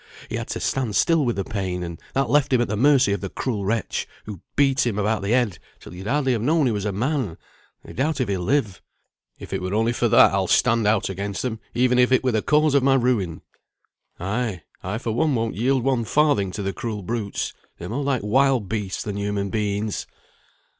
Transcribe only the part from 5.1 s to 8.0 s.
the head till you'd hardly have known he was a man. They